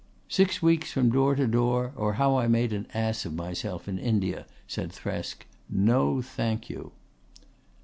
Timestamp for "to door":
1.35-1.93